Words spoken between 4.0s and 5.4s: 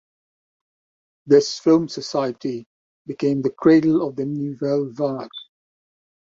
of the Nouvelle Vague.